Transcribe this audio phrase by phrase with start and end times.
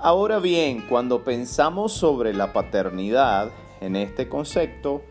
[0.00, 3.50] Ahora bien, cuando pensamos sobre la paternidad
[3.80, 5.02] en este concepto,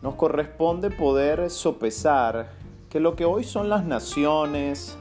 [0.00, 2.52] nos corresponde poder sopesar
[2.88, 4.96] que lo que hoy son las naciones,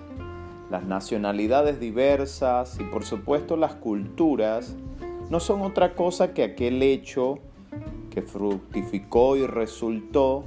[0.71, 4.75] las nacionalidades diversas y por supuesto las culturas,
[5.29, 7.37] no son otra cosa que aquel hecho
[8.09, 10.45] que fructificó y resultó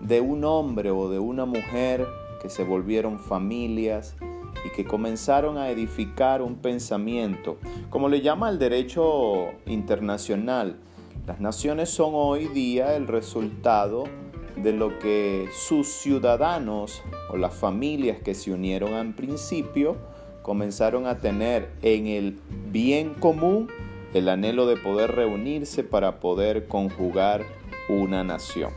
[0.00, 2.04] de un hombre o de una mujer
[2.42, 4.16] que se volvieron familias
[4.64, 7.58] y que comenzaron a edificar un pensamiento,
[7.90, 10.76] como le llama el derecho internacional.
[11.26, 14.04] Las naciones son hoy día el resultado
[14.56, 19.96] de lo que sus ciudadanos o las familias que se unieron al principio
[20.42, 22.38] comenzaron a tener en el
[22.70, 23.68] bien común
[24.14, 27.44] el anhelo de poder reunirse para poder conjugar
[27.88, 28.72] una nación.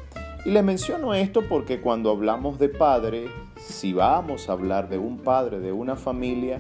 [0.45, 3.27] Y les menciono esto porque cuando hablamos de padre,
[3.61, 6.59] si vamos a hablar de un padre, de una familia,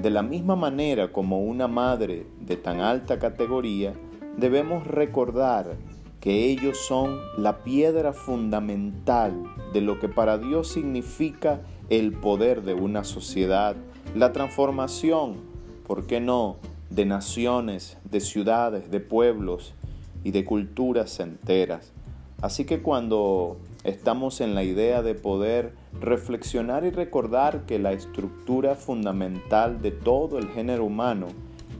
[0.00, 3.94] de la misma manera como una madre de tan alta categoría,
[4.36, 5.76] debemos recordar
[6.20, 9.34] que ellos son la piedra fundamental
[9.72, 11.60] de lo que para Dios significa
[11.90, 13.76] el poder de una sociedad,
[14.14, 15.36] la transformación,
[15.86, 16.56] ¿por qué no?,
[16.90, 19.74] de naciones, de ciudades, de pueblos
[20.22, 21.92] y de culturas enteras.
[22.44, 28.74] Así que cuando estamos en la idea de poder reflexionar y recordar que la estructura
[28.74, 31.28] fundamental de todo el género humano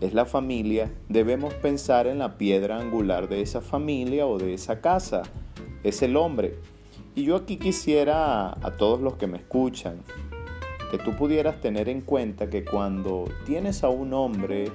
[0.01, 4.81] es la familia, debemos pensar en la piedra angular de esa familia o de esa
[4.81, 5.25] casa,
[5.83, 6.55] es el hombre.
[7.15, 9.99] Y yo aquí quisiera a todos los que me escuchan
[10.91, 14.73] que tú pudieras tener en cuenta que cuando tienes a un hombre,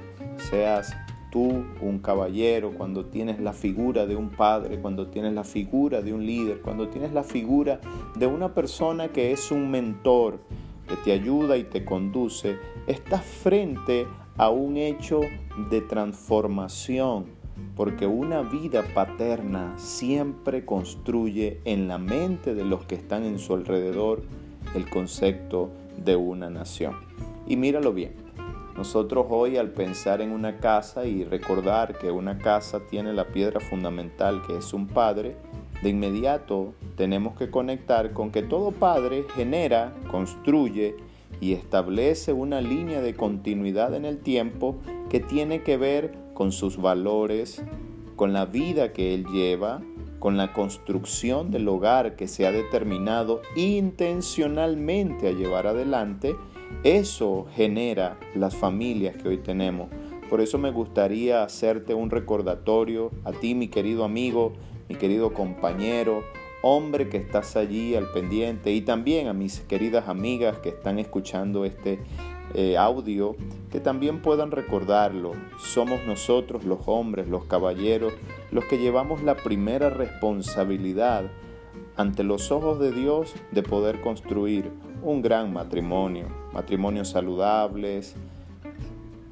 [0.51, 0.95] seas
[1.31, 6.13] tú un caballero, cuando tienes la figura de un padre, cuando tienes la figura de
[6.13, 7.79] un líder, cuando tienes la figura
[8.15, 10.39] de una persona que es un mentor,
[10.87, 15.21] que te ayuda y te conduce, estás frente a un hecho
[15.69, 17.25] de transformación,
[17.75, 23.53] porque una vida paterna siempre construye en la mente de los que están en su
[23.53, 24.23] alrededor
[24.75, 25.69] el concepto
[26.03, 26.95] de una nación.
[27.47, 28.13] Y míralo bien,
[28.79, 33.59] nosotros hoy al pensar en una casa y recordar que una casa tiene la piedra
[33.59, 35.35] fundamental que es un padre,
[35.83, 40.95] de inmediato tenemos que conectar con que todo padre genera, construye
[41.41, 44.77] y establece una línea de continuidad en el tiempo
[45.09, 47.61] que tiene que ver con sus valores,
[48.15, 49.81] con la vida que él lleva,
[50.19, 56.35] con la construcción del hogar que se ha determinado intencionalmente a llevar adelante
[56.83, 59.89] eso genera las familias que hoy tenemos.
[60.29, 64.53] Por eso me gustaría hacerte un recordatorio a ti, mi querido amigo,
[64.87, 66.23] mi querido compañero,
[66.61, 71.65] hombre que estás allí al pendiente y también a mis queridas amigas que están escuchando
[71.65, 71.99] este
[72.53, 73.35] eh, audio,
[73.71, 75.33] que también puedan recordarlo.
[75.59, 78.13] Somos nosotros los hombres, los caballeros,
[78.51, 81.25] los que llevamos la primera responsabilidad
[81.95, 84.71] ante los ojos de Dios de poder construir
[85.03, 88.15] un gran matrimonio, matrimonios saludables,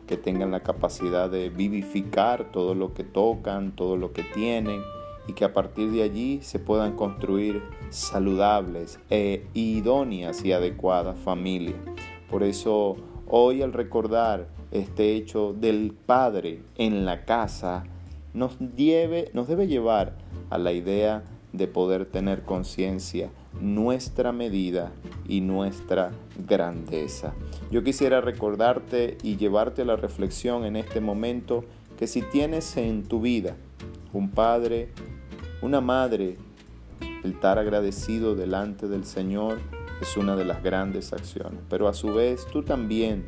[0.08, 4.82] que tengan la capacidad de vivificar todo lo que tocan, todo lo que tienen
[5.28, 11.76] y que a partir de allí se puedan construir saludables e idóneas y adecuadas familias.
[12.30, 12.96] Por eso
[13.28, 17.84] hoy al recordar este hecho del Padre en la casa,
[18.34, 20.18] nos debe, nos debe llevar
[20.50, 21.24] a la idea
[21.54, 23.30] de poder tener conciencia
[23.60, 24.92] nuestra medida
[25.28, 26.12] y nuestra
[26.48, 27.34] grandeza.
[27.72, 31.64] Yo quisiera recordarte y llevarte a la reflexión en este momento
[31.98, 33.56] que si tienes en tu vida
[34.14, 34.90] un padre,
[35.62, 36.38] una madre,
[37.24, 39.60] el estar agradecido delante del Señor
[40.02, 41.60] es una de las grandes acciones.
[41.70, 43.26] Pero a su vez tú también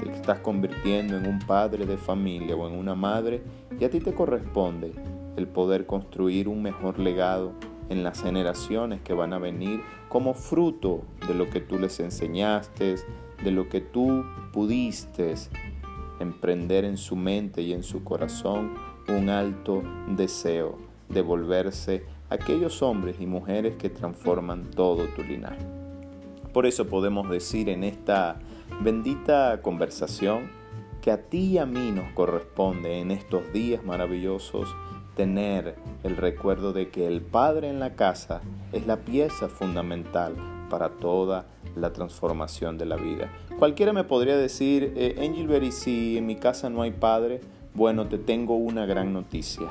[0.00, 3.42] te estás convirtiendo en un padre de familia o en una madre
[3.78, 4.92] y a ti te corresponde
[5.36, 7.52] el poder construir un mejor legado
[7.88, 12.96] en las generaciones que van a venir como fruto de lo que tú les enseñaste,
[13.42, 15.34] de lo que tú pudiste
[16.20, 18.74] emprender en su mente y en su corazón
[19.08, 19.82] un alto
[20.16, 20.78] deseo
[21.08, 25.83] de volverse aquellos hombres y mujeres que transforman todo tu linaje.
[26.54, 28.36] Por eso podemos decir en esta
[28.80, 30.52] bendita conversación
[31.02, 34.72] que a ti y a mí nos corresponde en estos días maravillosos
[35.16, 35.74] tener
[36.04, 38.40] el recuerdo de que el Padre en la casa
[38.72, 40.36] es la pieza fundamental
[40.70, 43.32] para toda la transformación de la vida.
[43.58, 47.40] Cualquiera me podría decir, eh, Angel si en mi casa no hay padre,
[47.74, 49.66] bueno, te tengo una gran noticia.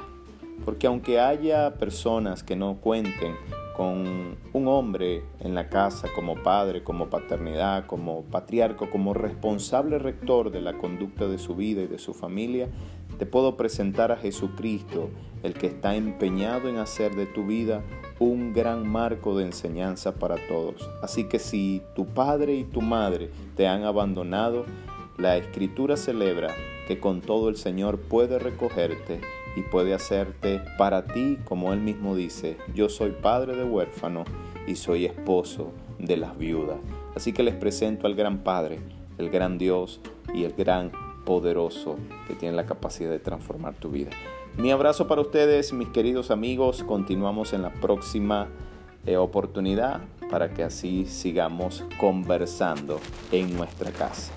[0.66, 3.36] Porque aunque haya personas que no cuenten
[3.75, 10.52] con un hombre en la casa como padre, como paternidad, como patriarca, como responsable rector
[10.52, 12.70] de la conducta de su vida y de su familia,
[13.18, 15.10] te puedo presentar a Jesucristo,
[15.44, 17.84] el que está empeñado en hacer de tu vida
[18.20, 20.90] un gran marco de enseñanza para todos.
[21.02, 24.66] Así que si tu padre y tu madre te han abandonado,
[25.18, 26.50] la escritura celebra
[26.88, 29.22] que con todo el Señor puede recogerte
[29.56, 34.26] y puede hacerte para ti, como él mismo dice, yo soy padre de huérfano
[34.68, 36.78] y soy esposo de las viudas.
[37.16, 38.80] Así que les presento al gran Padre,
[39.18, 40.02] el gran Dios
[40.34, 40.92] y el gran
[41.26, 41.98] poderoso
[42.28, 44.12] que tiene la capacidad de transformar tu vida.
[44.58, 46.84] Mi abrazo para ustedes, mis queridos amigos.
[46.84, 48.50] Continuamos en la próxima
[49.06, 53.00] eh, oportunidad para que así sigamos conversando
[53.32, 54.32] en nuestra casa.